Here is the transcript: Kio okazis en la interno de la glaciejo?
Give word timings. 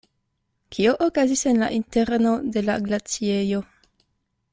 Kio 0.75 0.93
okazis 1.07 1.43
en 1.51 1.59
la 1.63 1.69
interno 1.77 2.31
de 2.57 2.63
la 2.71 2.79
glaciejo? 2.89 3.61